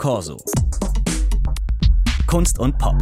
Corso. 0.00 0.38
Kunst 2.26 2.58
und 2.58 2.78
Pop. 2.78 2.96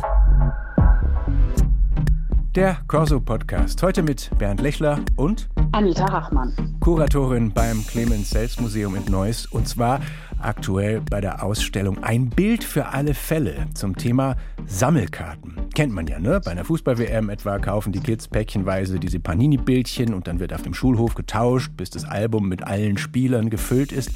Der 2.57 2.79
Corso 2.89 3.21
Podcast. 3.21 3.81
Heute 3.85 4.03
mit 4.03 4.29
Bernd 4.37 4.61
Lechler 4.61 4.99
und 5.15 5.49
Anita 5.71 6.07
Rachmann. 6.07 6.77
Kuratorin 6.81 7.53
beim 7.53 7.87
Clemens 7.87 8.31
Selbst 8.31 8.61
Museum 8.61 8.97
in 8.97 9.05
Neuss. 9.05 9.47
Und 9.47 9.69
zwar 9.69 10.01
aktuell 10.41 11.01
bei 11.01 11.21
der 11.21 11.45
Ausstellung 11.45 12.03
Ein 12.03 12.31
Bild 12.31 12.65
für 12.65 12.87
alle 12.87 13.15
Fälle 13.15 13.69
zum 13.75 13.95
Thema 13.95 14.35
Sammelkarten. 14.67 15.58
Kennt 15.75 15.93
man 15.93 16.07
ja, 16.07 16.19
ne? 16.19 16.41
Bei 16.45 16.51
einer 16.51 16.65
Fußball-WM 16.65 17.31
etwa 17.31 17.59
kaufen 17.59 17.93
die 17.93 18.01
Kids 18.01 18.27
päckchenweise 18.27 18.99
diese 18.99 19.21
Panini-Bildchen 19.21 20.13
und 20.15 20.27
dann 20.27 20.41
wird 20.41 20.53
auf 20.53 20.63
dem 20.63 20.75
Schulhof 20.75 21.15
getauscht, 21.15 21.73
bis 21.77 21.91
das 21.91 22.05
Album 22.05 22.49
mit 22.49 22.63
allen 22.63 22.99
Spielern 22.99 23.49
gefüllt 23.51 23.93
ist. 23.93 24.11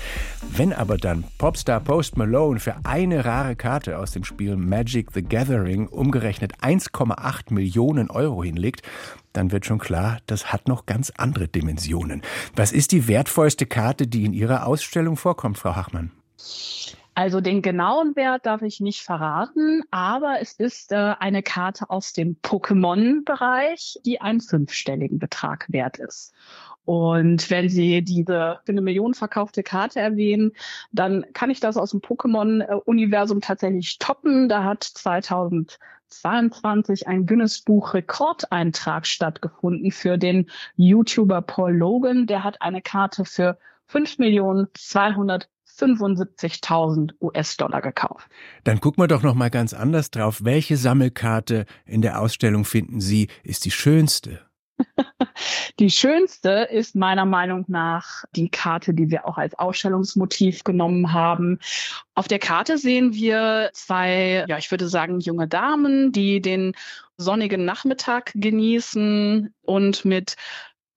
Wenn 0.54 0.72
aber 0.72 0.96
dann 0.96 1.24
Popstar 1.38 1.80
Post 1.80 2.16
Malone 2.16 2.58
für 2.58 2.76
eine 2.84 3.24
rare 3.24 3.54
Karte 3.54 3.98
aus 3.98 4.10
dem 4.10 4.24
Spiel 4.24 4.56
Magic 4.56 5.12
the 5.12 5.22
Gathering 5.22 5.86
umgerechnet 5.86 6.54
1,8 6.62 7.52
Millionen 7.52 8.10
Euro 8.10 8.42
hinlegt, 8.42 8.82
dann 9.32 9.52
wird 9.52 9.64
schon 9.64 9.78
klar, 9.78 10.18
das 10.26 10.52
hat 10.52 10.68
noch 10.68 10.86
ganz 10.86 11.12
andere 11.16 11.48
Dimensionen. 11.48 12.22
Was 12.56 12.72
ist 12.72 12.92
die 12.92 13.08
wertvollste 13.08 13.66
Karte, 13.66 14.06
die 14.06 14.24
in 14.24 14.32
Ihrer 14.32 14.66
Ausstellung 14.66 15.16
vorkommt, 15.16 15.58
Frau 15.58 15.76
Hachmann? 15.76 16.10
Also 17.14 17.42
den 17.42 17.60
genauen 17.60 18.16
Wert 18.16 18.46
darf 18.46 18.62
ich 18.62 18.80
nicht 18.80 19.02
verraten, 19.02 19.82
aber 19.90 20.36
es 20.40 20.52
ist 20.52 20.92
äh, 20.92 21.14
eine 21.18 21.42
Karte 21.42 21.90
aus 21.90 22.14
dem 22.14 22.36
Pokémon-Bereich, 22.40 23.98
die 24.06 24.22
einen 24.22 24.40
fünfstelligen 24.40 25.18
Betrag 25.18 25.66
wert 25.68 25.98
ist. 25.98 26.32
Und 26.84 27.48
wenn 27.50 27.68
Sie 27.68 28.02
diese 28.02 28.60
für 28.64 28.72
eine 28.72 28.80
Million 28.80 29.12
verkaufte 29.14 29.62
Karte 29.62 30.00
erwähnen, 30.00 30.52
dann 30.90 31.26
kann 31.32 31.50
ich 31.50 31.60
das 31.60 31.76
aus 31.76 31.90
dem 31.90 32.00
Pokémon-Universum 32.00 33.42
tatsächlich 33.42 33.98
toppen. 33.98 34.48
Da 34.48 34.64
hat 34.64 34.82
2022 34.82 37.06
ein 37.06 37.26
Guinness-Buch 37.26 37.94
Rekordeintrag 37.94 39.06
stattgefunden 39.06 39.92
für 39.92 40.18
den 40.18 40.50
YouTuber 40.76 41.42
Paul 41.42 41.76
Logan. 41.76 42.26
Der 42.26 42.42
hat 42.42 42.62
eine 42.62 42.82
Karte 42.82 43.24
für 43.26 43.58
5 43.86 44.18
Millionen 44.18 44.66
200 44.74 45.48
75.000 45.78 47.14
US-Dollar 47.20 47.80
gekauft. 47.80 48.28
Dann 48.64 48.80
gucken 48.80 49.02
wir 49.02 49.08
doch 49.08 49.22
noch 49.22 49.34
mal 49.34 49.50
ganz 49.50 49.74
anders 49.74 50.10
drauf. 50.10 50.44
Welche 50.44 50.76
Sammelkarte 50.76 51.66
in 51.86 52.02
der 52.02 52.20
Ausstellung 52.20 52.64
finden 52.64 53.00
Sie 53.00 53.28
ist 53.42 53.64
die 53.64 53.70
schönste? 53.70 54.40
Die 55.78 55.90
schönste 55.90 56.68
ist 56.70 56.94
meiner 56.94 57.24
Meinung 57.24 57.64
nach 57.68 58.24
die 58.34 58.50
Karte, 58.50 58.94
die 58.94 59.10
wir 59.10 59.26
auch 59.26 59.38
als 59.38 59.54
Ausstellungsmotiv 59.58 60.64
genommen 60.64 61.12
haben. 61.12 61.58
Auf 62.14 62.28
der 62.28 62.38
Karte 62.38 62.78
sehen 62.78 63.14
wir 63.14 63.70
zwei, 63.72 64.44
ja, 64.48 64.58
ich 64.58 64.70
würde 64.70 64.88
sagen, 64.88 65.20
junge 65.20 65.48
Damen, 65.48 66.12
die 66.12 66.40
den 66.40 66.74
sonnigen 67.16 67.64
Nachmittag 67.64 68.32
genießen 68.34 69.54
und 69.62 70.04
mit 70.04 70.36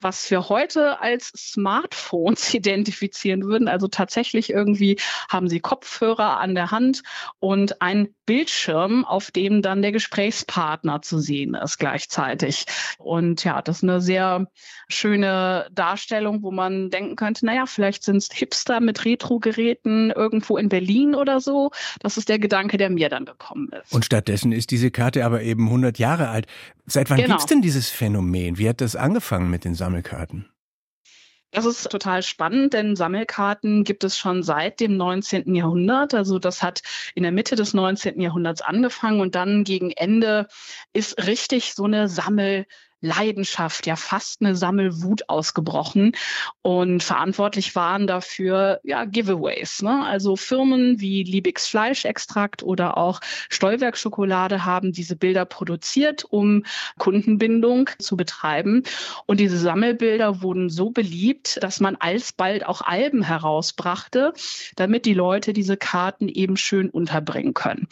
was 0.02 0.30
wir 0.30 0.50
heute 0.50 1.02
als 1.02 1.32
Smartphones 1.36 2.54
identifizieren 2.54 3.44
würden. 3.44 3.68
Also 3.68 3.88
tatsächlich 3.88 4.50
irgendwie 4.50 5.00
haben 5.30 5.50
sie 5.50 5.60
Kopfhörer 5.60 6.40
an 6.40 6.56
der 6.56 6.72
Hand 6.72 7.04
und 7.40 7.82
ein 7.82 8.10
Bildschirm, 8.26 9.06
auf 9.06 9.32
dem 9.32 9.62
dann 9.62 9.82
der 9.82 9.92
Gesprächspartner 9.92 11.02
zu 11.02 11.20
sehen 11.20 11.54
ist 11.54 11.78
gleichzeitig. 11.78 12.66
Und 12.98 13.44
ja, 13.44 13.62
das 13.62 13.78
ist 13.78 13.84
eine 13.84 14.02
sehr 14.02 14.48
schöne 14.88 15.68
Darstellung, 15.72 16.42
wo 16.42 16.52
man 16.52 16.90
denken 16.90 17.16
könnte, 17.16 17.46
naja, 17.46 17.66
vielleicht 17.66 18.04
sind 18.04 18.18
es 18.18 18.30
Hipster 18.32 18.80
mit 18.80 19.06
Retro-Geräten 19.06 20.12
irgendwo 20.12 20.58
in 20.58 20.70
Berlin 20.70 21.16
oder 21.16 21.40
so. 21.40 21.72
Das 22.00 22.18
ist 22.18 22.30
der 22.30 22.40
Gedanke, 22.40 22.78
der 22.78 22.90
mir 22.90 23.10
dann 23.10 23.26
gekommen 23.26 23.70
ist. 23.70 23.94
Und 23.94 24.06
stattdessen 24.06 24.52
ist 24.52 24.72
diese 24.72 24.92
Karte 24.92 25.26
aber 25.26 25.42
eben 25.42 25.66
100 25.66 26.00
Jahre 26.00 26.30
alt. 26.30 26.48
Seit 26.88 27.10
wann 27.10 27.18
genau. 27.18 27.30
gibt 27.30 27.40
es 27.42 27.46
denn 27.48 27.62
dieses 27.62 27.90
Phänomen? 27.90 28.58
Wie 28.58 28.70
hat 28.70 28.82
das 28.82 28.96
angefangen 28.96 29.50
mit 29.50 29.66
den 29.66 29.74
Sammelkarten? 29.86 30.50
Das 31.52 31.66
ist 31.66 31.90
total 31.92 32.24
spannend, 32.24 32.74
denn 32.74 32.96
Sammelkarten 32.96 33.84
gibt 33.84 34.04
es 34.04 34.18
schon 34.18 34.42
seit 34.42 34.80
dem 34.80 34.98
19. 34.98 35.54
Jahrhundert. 35.54 36.16
Also 36.16 36.40
das 36.40 36.64
hat 36.64 36.82
in 37.14 37.22
der 37.22 37.32
Mitte 37.32 37.56
des 37.56 37.76
19. 37.76 38.20
Jahrhunderts 38.20 38.62
angefangen 38.62 39.22
und 39.22 39.36
dann 39.36 39.64
gegen 39.64 39.92
Ende 39.92 40.48
ist 40.92 41.28
richtig 41.28 41.76
so 41.76 41.84
eine 41.84 42.10
Sammel 42.10 42.66
Leidenschaft, 43.02 43.86
ja 43.86 43.96
fast 43.96 44.42
eine 44.42 44.56
Sammelwut 44.56 45.30
ausgebrochen 45.30 46.14
und 46.62 47.04
verantwortlich 47.04 47.76
waren 47.76 48.08
dafür 48.08 48.80
ja 48.84 49.06
Giveaways. 49.06 49.82
Ne? 49.82 50.04
Also 50.06 50.36
Firmen 50.36 51.00
wie 51.00 51.24
Liebig's 51.24 51.68
Fleischextrakt 51.68 52.64
oder 52.64 52.98
auch 52.98 53.20
Stolwerk 53.50 53.98
Schokolade 53.98 54.66
haben 54.66 54.92
diese 54.92 55.16
Bilder 55.16 55.46
produziert, 55.46 56.26
um 56.30 56.64
Kundenbindung 56.98 57.90
zu 58.00 58.18
betreiben. 58.18 58.84
Und 59.26 59.40
diese 59.40 59.58
Sammelbilder 59.58 60.42
wurden 60.42 60.70
so 60.70 60.90
beliebt, 60.90 61.60
dass 61.62 61.80
man 61.80 61.96
alsbald 61.96 62.66
auch 62.66 62.82
Alben 62.82 63.24
herausbrachte, 63.24 64.34
damit 64.76 65.06
die 65.06 65.14
Leute 65.14 65.54
diese 65.54 65.78
Karten 65.78 66.28
eben 66.28 66.58
schön 66.58 66.90
unterbringen 66.90 67.54
können. 67.54 67.88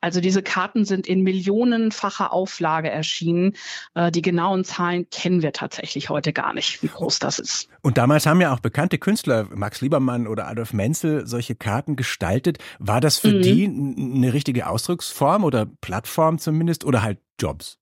Also 0.00 0.20
diese 0.20 0.42
Karten 0.42 0.84
sind 0.84 1.06
in 1.06 1.22
millionenfacher 1.22 2.32
Auflage 2.32 2.90
erschienen. 2.90 3.54
Äh, 3.94 4.10
die 4.12 4.22
genauen 4.38 4.62
Zahlen 4.62 5.10
kennen 5.10 5.42
wir 5.42 5.52
tatsächlich 5.52 6.10
heute 6.10 6.32
gar 6.32 6.54
nicht, 6.54 6.80
wie 6.84 6.86
groß 6.86 7.18
das 7.18 7.40
ist. 7.40 7.68
Und 7.82 7.98
damals 7.98 8.24
haben 8.24 8.40
ja 8.40 8.54
auch 8.54 8.60
bekannte 8.60 8.96
Künstler, 8.96 9.48
Max 9.52 9.80
Liebermann 9.80 10.28
oder 10.28 10.46
Adolf 10.46 10.72
Menzel, 10.72 11.26
solche 11.26 11.56
Karten 11.56 11.96
gestaltet. 11.96 12.58
War 12.78 13.00
das 13.00 13.18
für 13.18 13.32
mhm. 13.32 13.42
die 13.42 13.64
eine 13.64 14.32
richtige 14.32 14.68
Ausdrucksform 14.68 15.42
oder 15.42 15.66
Plattform 15.80 16.38
zumindest 16.38 16.84
oder 16.84 17.02
halt 17.02 17.18
Jobs? 17.40 17.78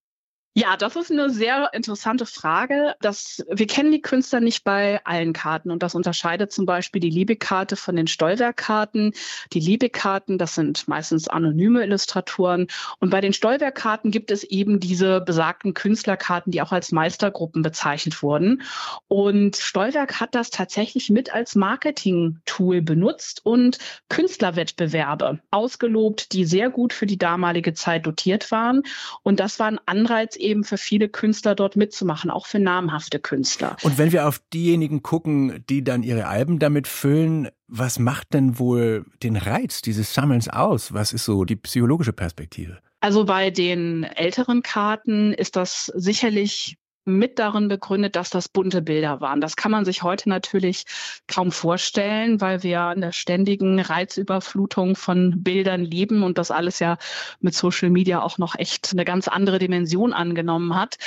Ja, 0.59 0.75
das 0.75 0.95
ist 0.95 1.11
eine 1.11 1.29
sehr 1.29 1.69
interessante 1.73 2.25
Frage. 2.25 2.95
Das, 2.99 3.45
wir 3.47 3.67
kennen 3.67 3.91
die 3.91 4.01
Künstler 4.01 4.39
nicht 4.39 4.63
bei 4.63 4.99
allen 5.05 5.31
Karten 5.31 5.69
und 5.69 5.83
das 5.83 5.93
unterscheidet 5.93 6.51
zum 6.51 6.65
Beispiel 6.65 6.99
die 6.99 7.11
Liebig-Karte 7.11 7.75
von 7.75 7.95
den 7.95 8.07
Stolwerk-Karten. 8.07 9.13
Die 9.53 9.59
Liebig-Karten, 9.59 10.39
das 10.39 10.55
sind 10.55 10.87
meistens 10.87 11.27
anonyme 11.27 11.83
Illustratoren 11.83 12.65
und 12.99 13.11
bei 13.11 13.21
den 13.21 13.33
Stolwerk-Karten 13.33 14.09
gibt 14.09 14.31
es 14.31 14.43
eben 14.43 14.79
diese 14.79 15.21
besagten 15.21 15.75
Künstlerkarten, 15.75 16.51
die 16.51 16.63
auch 16.63 16.71
als 16.71 16.91
Meistergruppen 16.91 17.61
bezeichnet 17.61 18.23
wurden. 18.23 18.63
Und 19.07 19.57
Stolwerk 19.57 20.19
hat 20.19 20.33
das 20.33 20.49
tatsächlich 20.49 21.11
mit 21.11 21.31
als 21.31 21.53
Marketing-Tool 21.53 22.81
benutzt 22.81 23.45
und 23.45 23.77
Künstlerwettbewerbe 24.09 25.39
ausgelobt, 25.51 26.33
die 26.33 26.45
sehr 26.45 26.71
gut 26.71 26.93
für 26.93 27.05
die 27.05 27.19
damalige 27.19 27.75
Zeit 27.75 28.07
dotiert 28.07 28.49
waren. 28.49 28.81
Und 29.21 29.39
das 29.39 29.59
war 29.59 29.67
ein 29.67 29.79
Anreiz 29.85 30.35
eben 30.47 30.63
für 30.63 30.77
viele 30.77 31.09
Künstler 31.09 31.53
dort 31.53 31.75
mitzumachen, 31.75 32.31
auch 32.31 32.45
für 32.47 32.59
namhafte 32.59 33.19
Künstler. 33.19 33.77
Und 33.83 33.97
wenn 33.97 34.11
wir 34.11 34.27
auf 34.27 34.41
diejenigen 34.53 35.03
gucken, 35.03 35.63
die 35.69 35.83
dann 35.83 36.03
ihre 36.03 36.27
Alben 36.27 36.59
damit 36.59 36.87
füllen, 36.87 37.49
was 37.67 37.99
macht 37.99 38.33
denn 38.33 38.57
wohl 38.57 39.05
den 39.21 39.35
Reiz 39.35 39.81
dieses 39.81 40.13
Sammelns 40.13 40.47
aus? 40.47 40.93
Was 40.93 41.13
ist 41.13 41.25
so 41.25 41.43
die 41.45 41.57
psychologische 41.57 42.13
Perspektive? 42.13 42.79
Also 42.99 43.25
bei 43.25 43.51
den 43.51 44.03
älteren 44.03 44.63
Karten 44.63 45.33
ist 45.33 45.55
das 45.55 45.91
sicherlich 45.95 46.77
mit 47.07 47.39
darin 47.39 47.69
begründet, 47.69 48.15
dass 48.15 48.29
das 48.29 48.49
bunte 48.49 48.81
Bilder 48.81 49.21
waren. 49.21 49.41
Das 49.41 49.55
kann 49.55 49.71
man 49.71 49.85
sich 49.85 50.03
heute 50.03 50.29
natürlich 50.29 50.85
kaum 51.27 51.51
vorstellen, 51.51 52.41
weil 52.41 52.63
wir 52.63 52.91
in 52.93 53.01
der 53.01 53.13
ständigen 53.13 53.79
Reizüberflutung 53.79 54.95
von 54.95 55.43
Bildern 55.43 55.83
leben 55.83 56.23
und 56.23 56.37
das 56.37 56.51
alles 56.51 56.79
ja 56.79 56.97
mit 57.39 57.55
Social 57.55 57.89
Media 57.89 58.21
auch 58.21 58.37
noch 58.37 58.55
echt 58.55 58.91
eine 58.91 59.05
ganz 59.05 59.27
andere 59.27 59.57
Dimension 59.57 60.13
angenommen 60.13 60.75
hat. 60.75 60.97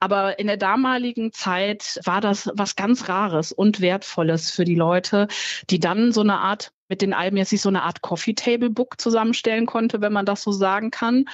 Aber 0.00 0.38
in 0.38 0.46
der 0.46 0.56
damaligen 0.56 1.32
Zeit 1.32 2.00
war 2.04 2.20
das 2.20 2.50
was 2.54 2.74
ganz 2.74 3.08
Rares 3.08 3.52
und 3.52 3.80
Wertvolles 3.80 4.50
für 4.50 4.64
die 4.64 4.74
Leute, 4.74 5.28
die 5.68 5.78
dann 5.78 6.12
so 6.12 6.22
eine 6.22 6.38
Art 6.38 6.72
mit 6.90 7.00
den 7.00 7.14
Alben 7.14 7.36
jetzt 7.36 7.52
nicht 7.52 7.62
so 7.62 7.68
eine 7.68 7.84
Art 7.84 8.02
Coffee 8.02 8.34
Table 8.34 8.68
Book 8.68 9.00
zusammenstellen 9.00 9.64
konnte, 9.64 10.00
wenn 10.00 10.12
man 10.12 10.26
das 10.26 10.42
so 10.42 10.52
sagen 10.52 10.90
kann. 10.90 11.26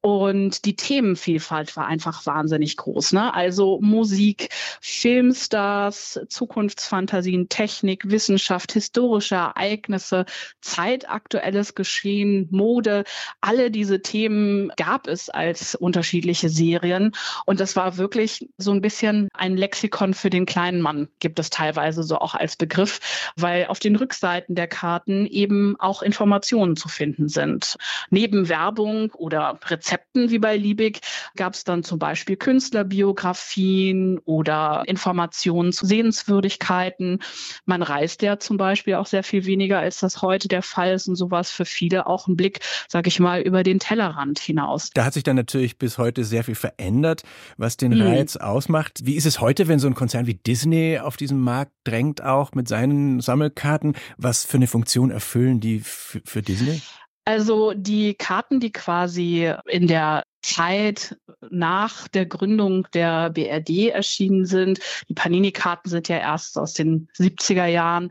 Und 0.00 0.64
die 0.64 0.76
Themenvielfalt 0.76 1.76
war 1.76 1.86
einfach 1.86 2.24
wahnsinnig 2.24 2.78
groß. 2.78 3.12
Ne? 3.12 3.34
Also 3.34 3.80
Musik, 3.82 4.48
Filmstars, 4.80 6.20
Zukunftsfantasien, 6.28 7.50
Technik, 7.50 8.08
Wissenschaft, 8.08 8.72
historische 8.72 9.34
Ereignisse, 9.34 10.24
zeitaktuelles 10.62 11.74
Geschehen, 11.74 12.48
Mode, 12.50 13.04
alle 13.42 13.70
diese 13.70 14.00
Themen 14.00 14.72
gab 14.76 15.08
es 15.08 15.28
als 15.28 15.74
unterschiedliche 15.74 16.48
Serien. 16.48 17.12
Und 17.44 17.60
das 17.60 17.76
war 17.76 17.98
wirklich 17.98 18.48
so 18.56 18.70
ein 18.70 18.80
bisschen 18.80 19.28
ein 19.34 19.56
Lexikon 19.56 20.14
für 20.14 20.30
den 20.30 20.46
kleinen 20.46 20.80
Mann, 20.80 21.08
gibt 21.18 21.38
es 21.40 21.50
teilweise 21.50 22.04
so 22.04 22.16
auch 22.16 22.34
als 22.34 22.56
Begriff, 22.56 23.32
weil 23.36 23.66
auf 23.66 23.80
den 23.80 23.96
Rückseiten 23.96 24.54
der 24.54 24.68
Karte 24.68 24.99
Sammelkarten 25.00 25.26
eben 25.26 25.76
auch 25.78 26.02
Informationen 26.02 26.76
zu 26.76 26.88
finden 26.88 27.28
sind. 27.28 27.76
Neben 28.10 28.48
Werbung 28.48 29.10
oder 29.12 29.58
Rezepten 29.64 30.30
wie 30.30 30.38
bei 30.38 30.56
Liebig 30.56 31.00
gab 31.36 31.54
es 31.54 31.64
dann 31.64 31.82
zum 31.82 31.98
Beispiel 31.98 32.36
Künstlerbiografien 32.36 34.18
oder 34.24 34.82
Informationen 34.86 35.72
zu 35.72 35.86
Sehenswürdigkeiten. 35.86 37.20
Man 37.64 37.82
reist 37.82 38.22
ja 38.22 38.38
zum 38.38 38.56
Beispiel 38.56 38.94
auch 38.94 39.06
sehr 39.06 39.22
viel 39.22 39.44
weniger, 39.46 39.78
als 39.78 40.00
das 40.00 40.22
heute 40.22 40.48
der 40.48 40.62
Fall 40.62 40.94
ist 40.94 41.08
und 41.08 41.16
sowas 41.16 41.50
für 41.50 41.64
viele 41.64 42.06
auch 42.06 42.26
ein 42.26 42.36
Blick, 42.36 42.60
sage 42.88 43.08
ich 43.08 43.20
mal, 43.20 43.40
über 43.40 43.62
den 43.62 43.78
Tellerrand 43.78 44.38
hinaus. 44.38 44.90
Da 44.94 45.04
hat 45.04 45.14
sich 45.14 45.22
dann 45.22 45.36
natürlich 45.36 45.78
bis 45.78 45.98
heute 45.98 46.24
sehr 46.24 46.44
viel 46.44 46.54
verändert, 46.54 47.22
was 47.56 47.76
den 47.76 47.94
mhm. 47.94 48.02
Reiz 48.02 48.36
ausmacht. 48.36 49.00
Wie 49.04 49.14
ist 49.14 49.26
es 49.26 49.40
heute, 49.40 49.68
wenn 49.68 49.78
so 49.78 49.86
ein 49.86 49.94
Konzern 49.94 50.26
wie 50.26 50.34
Disney 50.34 50.98
auf 50.98 51.16
diesen 51.16 51.40
Markt 51.40 51.72
drängt, 51.84 52.22
auch 52.22 52.52
mit 52.52 52.68
seinen 52.68 53.20
Sammelkarten? 53.20 53.94
Was 54.16 54.44
für 54.44 54.56
eine 54.56 54.66
Funktion 54.66 54.89
erfüllen 55.10 55.60
die 55.60 55.80
für 55.80 56.42
Disney? 56.42 56.80
Also 57.24 57.74
die 57.74 58.14
Karten, 58.14 58.60
die 58.60 58.72
quasi 58.72 59.52
in 59.66 59.86
der 59.86 60.24
Zeit 60.42 61.16
nach 61.50 62.08
der 62.08 62.26
Gründung 62.26 62.86
der 62.94 63.30
BRD 63.30 63.90
erschienen 63.90 64.46
sind. 64.46 64.80
Die 65.08 65.14
Panini-Karten 65.14 65.88
sind 65.88 66.08
ja 66.08 66.18
erst 66.18 66.58
aus 66.58 66.74
den 66.74 67.08
70er 67.16 67.66
Jahren. 67.66 68.10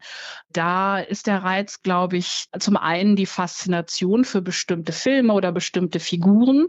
Da 0.51 0.99
ist 0.99 1.27
der 1.27 1.43
Reiz, 1.43 1.81
glaube 1.81 2.17
ich, 2.17 2.45
zum 2.59 2.77
einen 2.77 3.15
die 3.15 3.25
Faszination 3.25 4.25
für 4.25 4.41
bestimmte 4.41 4.91
Filme 4.91 5.33
oder 5.33 5.51
bestimmte 5.51 5.99
Figuren. 5.99 6.67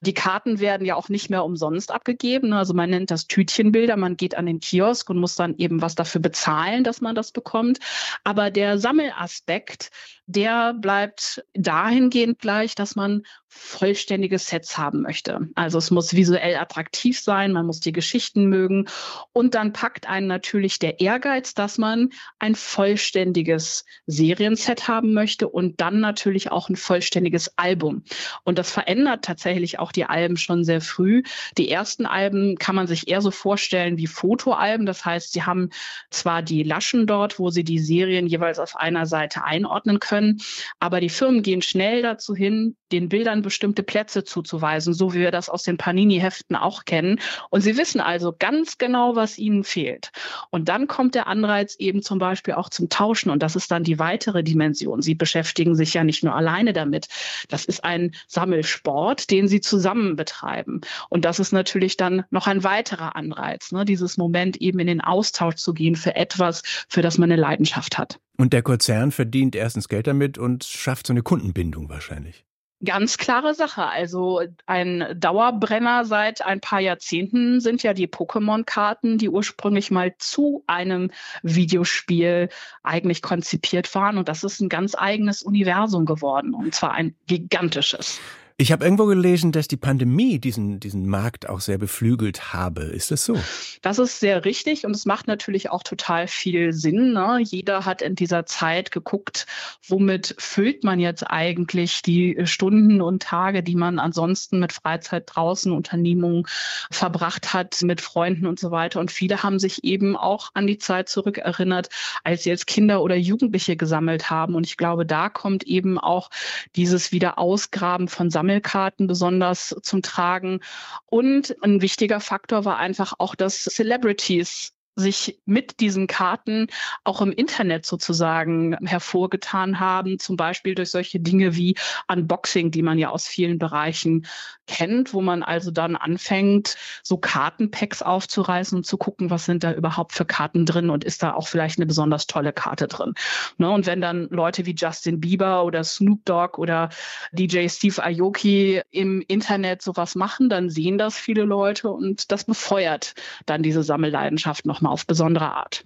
Die 0.00 0.14
Karten 0.14 0.60
werden 0.60 0.86
ja 0.86 0.94
auch 0.94 1.08
nicht 1.08 1.30
mehr 1.30 1.44
umsonst 1.44 1.90
abgegeben. 1.90 2.52
Also 2.52 2.74
man 2.74 2.90
nennt 2.90 3.10
das 3.10 3.26
Tütchenbilder. 3.26 3.96
Man 3.96 4.16
geht 4.16 4.34
an 4.36 4.46
den 4.46 4.60
Kiosk 4.60 5.10
und 5.10 5.18
muss 5.18 5.36
dann 5.36 5.56
eben 5.56 5.82
was 5.82 5.94
dafür 5.94 6.20
bezahlen, 6.20 6.84
dass 6.84 7.00
man 7.00 7.14
das 7.14 7.32
bekommt. 7.32 7.78
Aber 8.24 8.50
der 8.50 8.78
Sammelaspekt, 8.78 9.90
der 10.26 10.74
bleibt 10.74 11.44
dahingehend 11.54 12.38
gleich, 12.38 12.74
dass 12.74 12.96
man 12.96 13.22
vollständige 13.48 14.38
Sets 14.38 14.76
haben 14.76 15.02
möchte. 15.02 15.48
Also 15.54 15.78
es 15.78 15.90
muss 15.90 16.14
visuell 16.14 16.56
attraktiv 16.56 17.18
sein, 17.18 17.52
man 17.52 17.66
muss 17.66 17.80
die 17.80 17.92
Geschichten 17.92 18.46
mögen 18.46 18.88
und 19.32 19.54
dann 19.54 19.72
packt 19.72 20.08
einen 20.08 20.26
natürlich 20.26 20.78
der 20.78 21.00
Ehrgeiz, 21.00 21.54
dass 21.54 21.78
man 21.78 22.10
ein 22.38 22.54
vollständiges 22.54 23.84
Serienset 24.06 24.86
haben 24.86 25.14
möchte 25.14 25.48
und 25.48 25.80
dann 25.80 26.00
natürlich 26.00 26.50
auch 26.50 26.68
ein 26.68 26.76
vollständiges 26.76 27.56
Album. 27.56 28.04
Und 28.44 28.58
das 28.58 28.70
verändert 28.70 29.24
tatsächlich 29.24 29.78
auch 29.78 29.92
die 29.92 30.04
Alben 30.04 30.36
schon 30.36 30.62
sehr 30.64 30.80
früh. 30.80 31.22
Die 31.56 31.70
ersten 31.70 32.04
Alben 32.04 32.56
kann 32.56 32.76
man 32.76 32.86
sich 32.86 33.08
eher 33.08 33.22
so 33.22 33.30
vorstellen 33.30 33.96
wie 33.96 34.06
Fotoalben. 34.06 34.86
Das 34.86 35.04
heißt, 35.04 35.32
sie 35.32 35.42
haben 35.42 35.70
zwar 36.10 36.42
die 36.42 36.62
Laschen 36.62 37.06
dort, 37.06 37.38
wo 37.38 37.50
sie 37.50 37.64
die 37.64 37.78
Serien 37.78 38.26
jeweils 38.26 38.58
auf 38.58 38.76
einer 38.76 39.06
Seite 39.06 39.44
einordnen 39.44 40.00
können, 40.00 40.38
aber 40.78 41.00
die 41.00 41.08
Firmen 41.08 41.42
gehen 41.42 41.62
schnell 41.62 42.02
dazu 42.02 42.34
hin, 42.34 42.76
den 42.92 43.08
Bildern 43.08 43.37
bestimmte 43.42 43.82
Plätze 43.82 44.24
zuzuweisen, 44.24 44.94
so 44.94 45.14
wie 45.14 45.20
wir 45.20 45.30
das 45.30 45.48
aus 45.48 45.62
den 45.62 45.76
Panini-Heften 45.76 46.56
auch 46.56 46.84
kennen. 46.84 47.20
Und 47.50 47.62
sie 47.62 47.76
wissen 47.76 48.00
also 48.00 48.34
ganz 48.38 48.78
genau, 48.78 49.16
was 49.16 49.38
ihnen 49.38 49.64
fehlt. 49.64 50.10
Und 50.50 50.68
dann 50.68 50.86
kommt 50.86 51.14
der 51.14 51.26
Anreiz 51.26 51.76
eben 51.76 52.02
zum 52.02 52.18
Beispiel 52.18 52.54
auch 52.54 52.68
zum 52.68 52.88
Tauschen. 52.88 53.30
Und 53.30 53.42
das 53.42 53.56
ist 53.56 53.70
dann 53.70 53.84
die 53.84 53.98
weitere 53.98 54.42
Dimension. 54.42 55.02
Sie 55.02 55.14
beschäftigen 55.14 55.74
sich 55.74 55.94
ja 55.94 56.04
nicht 56.04 56.24
nur 56.24 56.34
alleine 56.34 56.72
damit. 56.72 57.08
Das 57.48 57.64
ist 57.64 57.84
ein 57.84 58.12
Sammelsport, 58.26 59.30
den 59.30 59.48
sie 59.48 59.60
zusammen 59.60 60.16
betreiben. 60.16 60.80
Und 61.08 61.24
das 61.24 61.38
ist 61.38 61.52
natürlich 61.52 61.96
dann 61.96 62.24
noch 62.30 62.46
ein 62.46 62.64
weiterer 62.64 63.16
Anreiz, 63.16 63.72
ne? 63.72 63.84
dieses 63.84 64.16
Moment 64.16 64.56
eben 64.58 64.78
in 64.78 64.86
den 64.86 65.00
Austausch 65.00 65.56
zu 65.56 65.74
gehen 65.74 65.96
für 65.96 66.14
etwas, 66.16 66.62
für 66.88 67.02
das 67.02 67.18
man 67.18 67.30
eine 67.30 67.40
Leidenschaft 67.40 67.98
hat. 67.98 68.18
Und 68.36 68.52
der 68.52 68.62
Konzern 68.62 69.10
verdient 69.10 69.56
erstens 69.56 69.88
Geld 69.88 70.06
damit 70.06 70.38
und 70.38 70.64
schafft 70.64 71.08
so 71.08 71.12
eine 71.12 71.22
Kundenbindung 71.22 71.88
wahrscheinlich. 71.88 72.44
Ganz 72.84 73.18
klare 73.18 73.54
Sache. 73.54 73.86
Also 73.86 74.40
ein 74.66 75.04
Dauerbrenner 75.16 76.04
seit 76.04 76.44
ein 76.44 76.60
paar 76.60 76.78
Jahrzehnten 76.78 77.60
sind 77.60 77.82
ja 77.82 77.92
die 77.92 78.06
Pokémon-Karten, 78.06 79.18
die 79.18 79.28
ursprünglich 79.28 79.90
mal 79.90 80.14
zu 80.18 80.62
einem 80.68 81.10
Videospiel 81.42 82.48
eigentlich 82.84 83.20
konzipiert 83.20 83.92
waren. 83.96 84.16
Und 84.16 84.28
das 84.28 84.44
ist 84.44 84.60
ein 84.60 84.68
ganz 84.68 84.94
eigenes 84.94 85.42
Universum 85.42 86.06
geworden. 86.06 86.54
Und 86.54 86.72
zwar 86.72 86.92
ein 86.92 87.16
gigantisches. 87.26 88.20
Ich 88.60 88.72
habe 88.72 88.82
irgendwo 88.82 89.06
gelesen, 89.06 89.52
dass 89.52 89.68
die 89.68 89.76
Pandemie 89.76 90.40
diesen, 90.40 90.80
diesen 90.80 91.06
Markt 91.06 91.48
auch 91.48 91.60
sehr 91.60 91.78
beflügelt 91.78 92.52
habe. 92.52 92.82
Ist 92.82 93.12
das 93.12 93.24
so? 93.24 93.38
Das 93.82 94.00
ist 94.00 94.18
sehr 94.18 94.44
richtig 94.44 94.84
und 94.84 94.96
es 94.96 95.06
macht 95.06 95.28
natürlich 95.28 95.70
auch 95.70 95.84
total 95.84 96.26
viel 96.26 96.72
Sinn. 96.72 97.12
Ne? 97.12 97.38
Jeder 97.40 97.84
hat 97.84 98.02
in 98.02 98.16
dieser 98.16 98.46
Zeit 98.46 98.90
geguckt, 98.90 99.46
womit 99.86 100.34
füllt 100.38 100.82
man 100.82 100.98
jetzt 100.98 101.22
eigentlich 101.22 102.02
die 102.02 102.36
Stunden 102.46 103.00
und 103.00 103.22
Tage, 103.22 103.62
die 103.62 103.76
man 103.76 104.00
ansonsten 104.00 104.58
mit 104.58 104.72
Freizeit 104.72 105.30
draußen, 105.32 105.70
Unternehmungen 105.70 106.44
verbracht 106.90 107.54
hat, 107.54 107.80
mit 107.82 108.00
Freunden 108.00 108.44
und 108.44 108.58
so 108.58 108.72
weiter. 108.72 108.98
Und 108.98 109.12
viele 109.12 109.44
haben 109.44 109.60
sich 109.60 109.84
eben 109.84 110.16
auch 110.16 110.50
an 110.54 110.66
die 110.66 110.78
Zeit 110.78 111.08
zurückerinnert, 111.08 111.90
als 112.24 112.42
sie 112.42 112.50
als 112.50 112.66
Kinder 112.66 113.02
oder 113.02 113.14
Jugendliche 113.14 113.76
gesammelt 113.76 114.30
haben. 114.30 114.56
Und 114.56 114.66
ich 114.66 114.76
glaube, 114.76 115.06
da 115.06 115.28
kommt 115.28 115.62
eben 115.62 115.96
auch 115.96 116.28
dieses 116.74 117.12
Wiederausgraben 117.12 118.08
von 118.08 118.30
Sammlungen 118.30 118.47
Sammelkarten 118.48 119.06
besonders 119.06 119.76
zum 119.82 120.00
Tragen. 120.00 120.60
Und 121.06 121.54
ein 121.62 121.82
wichtiger 121.82 122.20
Faktor 122.20 122.64
war 122.64 122.78
einfach 122.78 123.14
auch, 123.18 123.34
dass 123.34 123.64
Celebrities 123.64 124.72
sich 124.98 125.40
mit 125.46 125.80
diesen 125.80 126.06
Karten 126.06 126.66
auch 127.04 127.22
im 127.22 127.32
Internet 127.32 127.86
sozusagen 127.86 128.76
hervorgetan 128.84 129.80
haben, 129.80 130.18
zum 130.18 130.36
Beispiel 130.36 130.74
durch 130.74 130.90
solche 130.90 131.20
Dinge 131.20 131.54
wie 131.56 131.76
Unboxing, 132.08 132.70
die 132.70 132.82
man 132.82 132.98
ja 132.98 133.10
aus 133.10 133.26
vielen 133.26 133.58
Bereichen 133.58 134.26
kennt, 134.66 135.14
wo 135.14 135.22
man 135.22 135.42
also 135.42 135.70
dann 135.70 135.96
anfängt, 135.96 136.76
so 137.02 137.16
Kartenpacks 137.16 138.02
aufzureißen 138.02 138.76
und 138.76 138.84
zu 138.84 138.98
gucken, 138.98 139.30
was 139.30 139.46
sind 139.46 139.64
da 139.64 139.72
überhaupt 139.72 140.12
für 140.12 140.24
Karten 140.24 140.66
drin 140.66 140.90
und 140.90 141.04
ist 141.04 141.22
da 141.22 141.32
auch 141.32 141.48
vielleicht 141.48 141.78
eine 141.78 141.86
besonders 141.86 142.26
tolle 142.26 142.52
Karte 142.52 142.86
drin. 142.86 143.14
Ne? 143.56 143.70
Und 143.70 143.86
wenn 143.86 144.00
dann 144.00 144.28
Leute 144.30 144.66
wie 144.66 144.74
Justin 144.74 145.20
Bieber 145.20 145.64
oder 145.64 145.84
Snoop 145.84 146.24
Dogg 146.24 146.58
oder 146.58 146.90
DJ 147.32 147.68
Steve 147.68 148.04
Aoki 148.04 148.82
im 148.90 149.24
Internet 149.26 149.82
sowas 149.82 150.14
machen, 150.14 150.48
dann 150.50 150.68
sehen 150.68 150.98
das 150.98 151.16
viele 151.16 151.44
Leute 151.44 151.90
und 151.90 152.30
das 152.30 152.44
befeuert 152.44 153.14
dann 153.46 153.62
diese 153.62 153.82
Sammelleidenschaft 153.82 154.66
nochmal 154.66 154.87
auf 154.88 155.06
besondere 155.06 155.52
Art. 155.52 155.84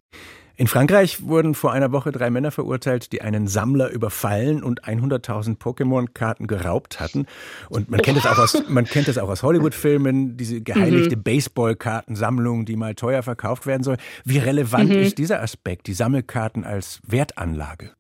In 0.57 0.67
Frankreich 0.67 1.23
wurden 1.27 1.55
vor 1.55 1.73
einer 1.73 1.93
Woche 1.93 2.13
drei 2.13 2.31
Männer 2.31 2.51
verurteilt, 2.51 3.13
die 3.13 3.23
einen 3.23 3.49
Sammler 3.49 3.89
überfallen 3.91 4.63
und 4.63 4.85
100.000 4.85 5.59
Pokémon-Karten 5.59 6.47
geraubt 6.47 7.01
hatten. 7.01 7.27
Und 7.71 7.91
man 7.91 8.01
kennt 8.01 8.19
es 8.19 8.27
auch 8.27 8.39
aus, 8.39 8.63
man 8.69 8.85
kennt 8.85 9.09
es 9.09 9.19
auch 9.19 9.29
aus 9.29 9.43
Hollywood-Filmen, 9.43 10.37
diese 10.37 10.61
geheiligte 10.61 11.17
mhm. 11.17 11.23
Baseball-Kartensammlung, 11.23 12.67
die 12.67 12.77
mal 12.77 12.95
teuer 12.95 13.23
verkauft 13.23 13.67
werden 13.67 13.83
soll. 13.83 13.97
Wie 14.25 14.39
relevant 14.39 14.91
mhm. 14.91 14.97
ist 14.97 15.19
dieser 15.19 15.43
Aspekt, 15.43 15.87
die 15.87 15.95
Sammelkarten 15.95 16.65
als 16.65 17.01
Wertanlage? 17.07 17.91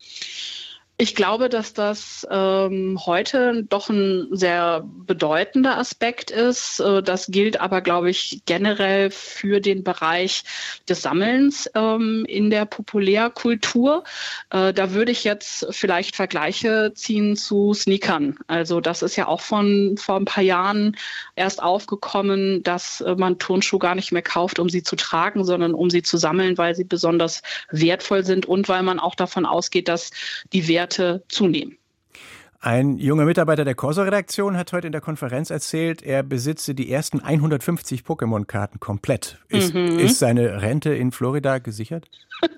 Ich 1.02 1.16
glaube, 1.16 1.48
dass 1.48 1.74
das 1.74 2.24
ähm, 2.30 2.96
heute 3.04 3.64
doch 3.64 3.88
ein 3.88 4.28
sehr 4.30 4.84
bedeutender 4.84 5.76
Aspekt 5.76 6.30
ist. 6.30 6.78
Äh, 6.78 7.02
das 7.02 7.26
gilt 7.26 7.60
aber, 7.60 7.80
glaube 7.80 8.08
ich, 8.08 8.42
generell 8.46 9.10
für 9.10 9.58
den 9.58 9.82
Bereich 9.82 10.44
des 10.88 11.02
Sammelns 11.02 11.68
ähm, 11.74 12.24
in 12.28 12.50
der 12.50 12.66
Populärkultur. 12.66 14.04
Äh, 14.50 14.72
da 14.72 14.92
würde 14.92 15.10
ich 15.10 15.24
jetzt 15.24 15.66
vielleicht 15.70 16.14
Vergleiche 16.14 16.92
ziehen 16.94 17.34
zu 17.34 17.74
Sneakern. 17.74 18.38
Also 18.46 18.80
das 18.80 19.02
ist 19.02 19.16
ja 19.16 19.26
auch 19.26 19.40
von 19.40 19.96
vor 19.98 20.14
ein 20.14 20.24
paar 20.24 20.44
Jahren 20.44 20.96
erst 21.34 21.60
aufgekommen, 21.60 22.62
dass 22.62 23.00
äh, 23.00 23.16
man 23.16 23.40
Turnschuhe 23.40 23.80
gar 23.80 23.96
nicht 23.96 24.12
mehr 24.12 24.22
kauft, 24.22 24.60
um 24.60 24.68
sie 24.68 24.84
zu 24.84 24.94
tragen, 24.94 25.44
sondern 25.44 25.74
um 25.74 25.90
sie 25.90 26.04
zu 26.04 26.16
sammeln, 26.16 26.58
weil 26.58 26.76
sie 26.76 26.84
besonders 26.84 27.42
wertvoll 27.72 28.24
sind 28.24 28.46
und 28.46 28.68
weil 28.68 28.84
man 28.84 29.00
auch 29.00 29.16
davon 29.16 29.46
ausgeht, 29.46 29.88
dass 29.88 30.12
die 30.52 30.68
Werte 30.68 30.91
Werte 30.92 31.24
zunehmen. 31.28 31.78
Ein 32.60 32.96
junger 32.96 33.24
Mitarbeiter 33.24 33.64
der 33.64 33.74
Corso-Redaktion 33.74 34.56
hat 34.56 34.72
heute 34.72 34.86
in 34.86 34.92
der 34.92 35.00
Konferenz 35.00 35.50
erzählt, 35.50 36.00
er 36.00 36.22
besitze 36.22 36.76
die 36.76 36.92
ersten 36.92 37.18
150 37.18 38.02
Pokémon-Karten 38.02 38.78
komplett. 38.78 39.38
Ist, 39.48 39.74
mhm. 39.74 39.98
ist 39.98 40.20
seine 40.20 40.62
Rente 40.62 40.94
in 40.94 41.10
Florida 41.10 41.58
gesichert? 41.58 42.08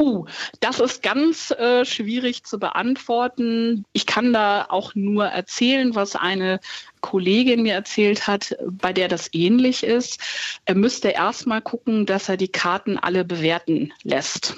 Uh, 0.00 0.26
das 0.58 0.80
ist 0.80 1.02
ganz 1.02 1.52
äh, 1.52 1.84
schwierig 1.84 2.44
zu 2.44 2.58
beantworten. 2.58 3.84
Ich 3.92 4.06
kann 4.06 4.32
da 4.32 4.66
auch 4.68 4.94
nur 4.96 5.26
erzählen, 5.26 5.94
was 5.94 6.16
eine 6.16 6.58
Kollegin 7.00 7.62
mir 7.62 7.74
erzählt 7.74 8.26
hat, 8.26 8.56
bei 8.66 8.92
der 8.92 9.08
das 9.08 9.28
ähnlich 9.32 9.84
ist. 9.84 10.18
Er 10.64 10.74
müsste 10.74 11.10
erstmal 11.10 11.60
gucken, 11.60 12.06
dass 12.06 12.28
er 12.28 12.36
die 12.36 12.48
Karten 12.48 12.98
alle 12.98 13.24
bewerten 13.24 13.92
lässt. 14.02 14.56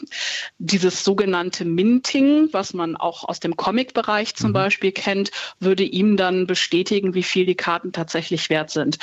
Dieses 0.59 1.05
sogenannte 1.05 1.65
Minting, 1.65 2.49
was 2.53 2.73
man 2.73 2.97
auch 2.97 3.25
aus 3.25 3.41
dem 3.41 3.57
Comic-Bereich 3.57 4.37
zum 4.37 4.51
mhm. 4.51 4.55
Beispiel 4.55 4.93
kennt, 4.93 5.33
würde 5.59 5.83
ihm 5.83 6.17
dann 6.17 6.47
bestätigen, 6.47 7.15
wie 7.15 7.25
viel 7.25 7.47
die 7.47 7.57
Karten 7.57 7.93
tatsächlich 7.93 8.49
wert 8.49 8.71
sind. 8.71 8.99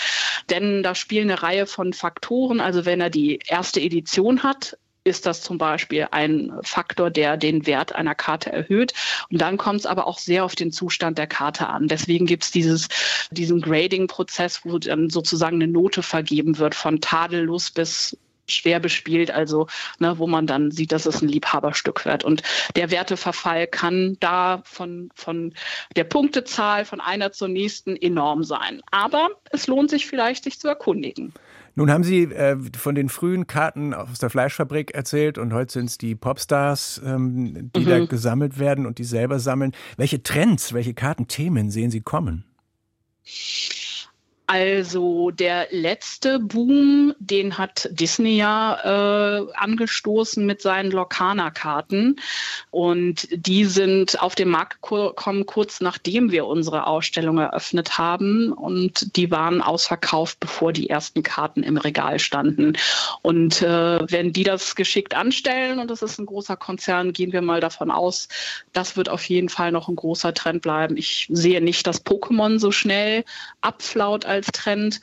Denn 0.49 0.81
da 0.81 0.95
spielen 0.95 1.29
eine 1.29 1.43
Reihe 1.43 1.67
von 1.67 1.93
Faktoren. 1.93 2.61
Also 2.61 2.85
wenn 2.85 3.01
er 3.01 3.09
die 3.09 3.39
erste 3.45 3.81
Edition 3.81 4.41
hat, 4.41 4.77
ist 5.03 5.25
das 5.25 5.41
zum 5.41 5.57
Beispiel 5.57 6.07
ein 6.11 6.53
Faktor, 6.61 7.09
der 7.09 7.37
den 7.37 7.65
Wert 7.65 7.93
einer 7.93 8.15
Karte 8.15 8.51
erhöht. 8.51 8.93
Und 9.29 9.41
dann 9.41 9.57
kommt 9.57 9.81
es 9.81 9.85
aber 9.85 10.07
auch 10.07 10.17
sehr 10.17 10.45
auf 10.45 10.55
den 10.55 10.71
Zustand 10.71 11.17
der 11.17 11.27
Karte 11.27 11.67
an. 11.67 11.87
Deswegen 11.87 12.25
gibt 12.25 12.43
es 12.43 12.51
diesen 12.51 13.61
Grading-Prozess, 13.61 14.61
wo 14.63 14.79
dann 14.79 15.09
sozusagen 15.09 15.61
eine 15.61 15.71
Note 15.71 16.03
vergeben 16.03 16.57
wird 16.57 16.75
von 16.75 17.01
tadellos 17.01 17.71
bis 17.71 18.17
schwer 18.47 18.79
bespielt, 18.79 19.31
also 19.31 19.67
ne, 19.99 20.17
wo 20.17 20.27
man 20.27 20.47
dann 20.47 20.71
sieht, 20.71 20.91
dass 20.91 21.05
es 21.05 21.21
ein 21.21 21.29
Liebhaberstück 21.29 22.05
wird. 22.05 22.23
Und 22.23 22.43
der 22.75 22.91
Werteverfall 22.91 23.67
kann 23.67 24.17
da 24.19 24.61
von, 24.65 25.09
von 25.15 25.53
der 25.95 26.03
Punktezahl 26.03 26.85
von 26.85 26.99
einer 26.99 27.31
zur 27.31 27.47
nächsten 27.47 27.95
enorm 27.95 28.43
sein. 28.43 28.81
Aber 28.91 29.29
es 29.51 29.67
lohnt 29.67 29.89
sich 29.89 30.07
vielleicht, 30.07 30.43
sich 30.43 30.59
zu 30.59 30.67
erkundigen. 30.67 31.33
Nun 31.75 31.91
haben 31.91 32.03
Sie 32.03 32.23
äh, 32.23 32.55
von 32.77 32.93
den 32.93 33.09
frühen 33.09 33.47
Karten 33.47 33.93
aus 33.93 34.19
der 34.19 34.29
Fleischfabrik 34.29 34.93
erzählt 34.93 35.37
und 35.37 35.53
heute 35.53 35.73
sind 35.73 35.85
es 35.85 35.97
die 35.97 36.13
Popstars, 36.15 37.01
ähm, 37.03 37.71
die 37.75 37.81
mhm. 37.81 37.89
da 37.89 38.05
gesammelt 38.05 38.59
werden 38.59 38.85
und 38.85 38.99
die 38.99 39.03
selber 39.03 39.39
sammeln. 39.39 39.71
Welche 39.97 40.21
Trends, 40.21 40.73
welche 40.73 40.93
Kartenthemen 40.93 41.71
sehen 41.71 41.89
Sie 41.89 42.01
kommen? 42.01 42.45
Also 44.45 45.31
der 45.31 45.67
letzte 45.71 46.37
Boom, 46.37 47.15
den 47.19 47.57
hat 47.57 47.87
Disney 47.91 48.35
ja 48.35 49.39
äh, 49.39 49.47
angestoßen 49.53 50.45
mit 50.45 50.61
seinen 50.61 50.91
Locana-Karten. 50.91 52.17
Und 52.69 53.27
die 53.31 53.63
sind 53.63 54.21
auf 54.21 54.35
den 54.35 54.49
Markt 54.49 54.81
gekommen, 54.81 55.45
kurz 55.45 55.79
nachdem 55.79 56.31
wir 56.31 56.45
unsere 56.45 56.87
Ausstellung 56.87 57.37
eröffnet 57.37 57.97
haben. 57.97 58.51
Und 58.51 59.15
die 59.15 59.31
waren 59.31 59.61
ausverkauft, 59.61 60.41
bevor 60.41 60.73
die 60.73 60.89
ersten 60.89 61.23
Karten 61.23 61.63
im 61.63 61.77
Regal 61.77 62.19
standen. 62.19 62.73
Und 63.21 63.61
äh, 63.61 63.99
wenn 64.11 64.33
die 64.33 64.43
das 64.43 64.75
geschickt 64.75 65.15
anstellen, 65.15 65.79
und 65.79 65.89
das 65.89 66.01
ist 66.01 66.19
ein 66.19 66.25
großer 66.25 66.57
Konzern, 66.57 67.13
gehen 67.13 67.31
wir 67.31 67.41
mal 67.41 67.61
davon 67.61 67.91
aus, 67.91 68.27
das 68.73 68.97
wird 68.97 69.07
auf 69.07 69.23
jeden 69.29 69.47
Fall 69.47 69.71
noch 69.71 69.87
ein 69.87 69.95
großer 69.95 70.33
Trend 70.33 70.61
bleiben. 70.61 70.97
Ich 70.97 71.27
sehe 71.31 71.61
nicht, 71.61 71.87
dass 71.87 72.05
Pokémon 72.05 72.59
so 72.59 72.71
schnell 72.71 73.23
abflaut 73.61 74.25
als 74.33 74.47
Trend. 74.47 74.99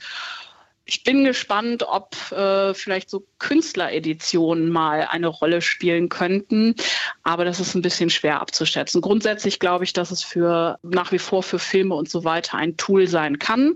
Ich 0.85 1.03
bin 1.03 1.23
gespannt, 1.23 1.83
ob 1.87 2.15
äh, 2.31 2.73
vielleicht 2.73 3.09
so 3.09 3.25
Künstlereditionen 3.39 4.69
mal 4.69 5.07
eine 5.09 5.27
Rolle 5.27 5.61
spielen 5.61 6.09
könnten, 6.09 6.75
aber 7.23 7.45
das 7.45 7.59
ist 7.59 7.75
ein 7.75 7.81
bisschen 7.81 8.09
schwer 8.09 8.41
abzuschätzen. 8.41 8.99
Grundsätzlich 9.01 9.59
glaube 9.59 9.83
ich, 9.85 9.93
dass 9.93 10.11
es 10.11 10.23
für 10.23 10.79
nach 10.81 11.11
wie 11.11 11.19
vor 11.19 11.43
für 11.43 11.59
Filme 11.59 11.95
und 11.95 12.09
so 12.09 12.23
weiter 12.23 12.57
ein 12.57 12.77
Tool 12.77 13.07
sein 13.07 13.39
kann, 13.39 13.75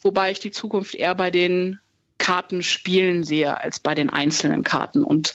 wobei 0.00 0.30
ich 0.30 0.40
die 0.40 0.50
Zukunft 0.50 0.94
eher 0.94 1.14
bei 1.14 1.30
den 1.30 1.80
Karten 2.22 2.62
spielen 2.62 3.24
sehe 3.24 3.60
als 3.60 3.80
bei 3.80 3.96
den 3.96 4.08
einzelnen 4.08 4.62
Karten. 4.62 5.02
Und 5.02 5.34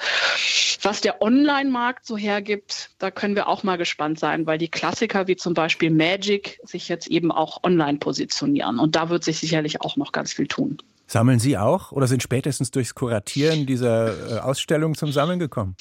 was 0.81 1.01
der 1.01 1.21
Online-Markt 1.21 2.05
so 2.05 2.15
hergibt, 2.15 2.91
da 2.97 3.11
können 3.11 3.35
wir 3.35 3.49
auch 3.49 3.63
mal 3.63 3.77
gespannt 3.77 4.19
sein, 4.19 4.45
weil 4.45 4.57
die 4.57 4.69
Klassiker 4.69 5.27
wie 5.27 5.35
zum 5.35 5.53
Beispiel 5.53 5.91
Magic 5.91 6.61
sich 6.63 6.87
jetzt 6.87 7.07
eben 7.07 7.29
auch 7.29 7.61
online 7.63 7.97
positionieren. 7.97 8.79
Und 8.79 8.95
da 8.95 9.09
wird 9.09 9.25
sich 9.25 9.37
sicherlich 9.37 9.81
auch 9.81 9.97
noch 9.97 10.13
ganz 10.13 10.31
viel 10.31 10.47
tun. 10.47 10.77
Sammeln 11.07 11.39
Sie 11.39 11.57
auch 11.57 11.91
oder 11.91 12.07
sind 12.07 12.23
spätestens 12.23 12.71
durchs 12.71 12.95
Kuratieren 12.95 13.65
dieser 13.65 14.37
äh, 14.37 14.39
Ausstellung 14.39 14.95
zum 14.95 15.11
Sammeln 15.11 15.39
gekommen? 15.39 15.75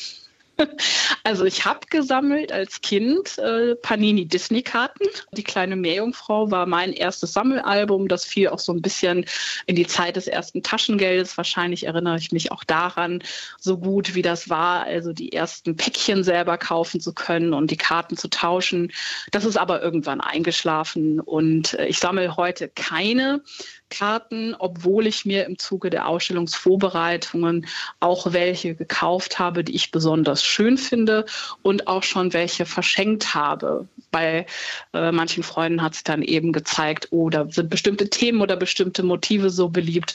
Also 1.24 1.44
ich 1.44 1.64
habe 1.64 1.80
gesammelt 1.90 2.52
als 2.52 2.80
Kind 2.82 3.36
äh, 3.38 3.74
Panini 3.74 4.26
Disney 4.26 4.62
Karten. 4.62 5.06
Die 5.32 5.42
kleine 5.42 5.74
Meerjungfrau 5.74 6.52
war 6.52 6.66
mein 6.66 6.92
erstes 6.92 7.32
Sammelalbum. 7.32 8.06
Das 8.06 8.24
fiel 8.24 8.48
auch 8.48 8.60
so 8.60 8.72
ein 8.72 8.80
bisschen 8.80 9.24
in 9.66 9.74
die 9.74 9.88
Zeit 9.88 10.14
des 10.14 10.28
ersten 10.28 10.62
Taschengeldes. 10.62 11.36
Wahrscheinlich 11.36 11.86
erinnere 11.86 12.18
ich 12.18 12.30
mich 12.30 12.52
auch 12.52 12.62
daran, 12.62 13.24
so 13.58 13.78
gut 13.78 14.14
wie 14.14 14.22
das 14.22 14.48
war, 14.48 14.84
also 14.84 15.12
die 15.12 15.32
ersten 15.32 15.76
Päckchen 15.76 16.22
selber 16.22 16.58
kaufen 16.58 17.00
zu 17.00 17.12
können 17.12 17.52
und 17.52 17.72
die 17.72 17.76
Karten 17.76 18.16
zu 18.16 18.28
tauschen. 18.28 18.92
Das 19.32 19.44
ist 19.44 19.56
aber 19.56 19.82
irgendwann 19.82 20.20
eingeschlafen 20.20 21.18
und 21.18 21.74
äh, 21.74 21.86
ich 21.86 21.98
sammle 21.98 22.36
heute 22.36 22.68
keine 22.68 23.42
Karten, 23.88 24.54
obwohl 24.58 25.06
ich 25.06 25.24
mir 25.24 25.46
im 25.46 25.58
Zuge 25.58 25.90
der 25.90 26.08
Ausstellungsvorbereitungen 26.08 27.66
auch 28.00 28.32
welche 28.32 28.74
gekauft 28.74 29.38
habe, 29.38 29.64
die 29.64 29.74
ich 29.74 29.90
besonders 29.90 30.44
schön 30.44 30.76
finde 30.76 31.24
und 31.62 31.86
auch 31.86 32.02
schon 32.02 32.32
welche 32.32 32.66
verschenkt 32.66 33.34
habe. 33.34 33.86
Bei 34.10 34.46
äh, 34.92 35.12
manchen 35.12 35.42
Freunden 35.42 35.82
hat 35.82 35.94
sich 35.94 36.04
dann 36.04 36.22
eben 36.22 36.52
gezeigt, 36.52 37.08
oh, 37.10 37.30
da 37.30 37.46
sind 37.50 37.70
bestimmte 37.70 38.10
Themen 38.10 38.40
oder 38.40 38.56
bestimmte 38.56 39.02
Motive 39.02 39.50
so 39.50 39.68
beliebt. 39.68 40.14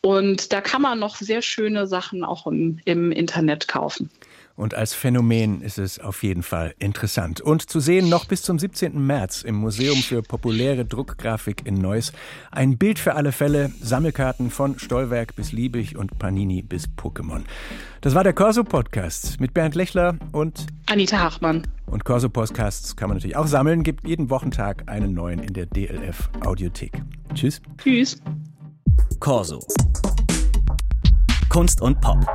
Und 0.00 0.52
da 0.52 0.60
kann 0.60 0.82
man 0.82 0.98
noch 0.98 1.16
sehr 1.16 1.42
schöne 1.42 1.86
Sachen 1.86 2.24
auch 2.24 2.46
im, 2.46 2.80
im 2.84 3.10
Internet 3.10 3.68
kaufen. 3.68 4.10
Und 4.58 4.74
als 4.74 4.92
Phänomen 4.92 5.62
ist 5.62 5.78
es 5.78 6.00
auf 6.00 6.24
jeden 6.24 6.42
Fall 6.42 6.74
interessant. 6.80 7.40
Und 7.40 7.70
zu 7.70 7.78
sehen 7.78 8.08
noch 8.08 8.24
bis 8.24 8.42
zum 8.42 8.58
17. 8.58 9.00
März 9.06 9.42
im 9.42 9.54
Museum 9.54 9.96
für 9.98 10.20
populäre 10.20 10.84
Druckgrafik 10.84 11.64
in 11.64 11.74
Neuss. 11.76 12.12
Ein 12.50 12.76
Bild 12.76 12.98
für 12.98 13.14
alle 13.14 13.30
Fälle, 13.30 13.70
Sammelkarten 13.80 14.50
von 14.50 14.76
Stollwerk 14.80 15.36
bis 15.36 15.52
Liebig 15.52 15.96
und 15.96 16.18
Panini 16.18 16.62
bis 16.62 16.88
Pokémon. 16.88 17.42
Das 18.00 18.16
war 18.16 18.24
der 18.24 18.32
Corso-Podcast 18.32 19.38
mit 19.38 19.54
Bernd 19.54 19.76
Lechler 19.76 20.16
und 20.32 20.66
Anita 20.86 21.20
Hachmann. 21.20 21.62
Und 21.86 22.04
Corso-Podcasts 22.04 22.96
kann 22.96 23.10
man 23.10 23.18
natürlich 23.18 23.36
auch 23.36 23.46
sammeln, 23.46 23.84
gibt 23.84 24.08
jeden 24.08 24.28
Wochentag 24.28 24.82
einen 24.90 25.14
neuen 25.14 25.38
in 25.38 25.54
der 25.54 25.66
DLF 25.66 26.30
Audiothek. 26.44 27.00
Tschüss. 27.32 27.62
Tschüss. 27.80 28.20
Corso. 29.20 29.64
Kunst 31.48 31.80
und 31.80 32.00
Pop. 32.00 32.26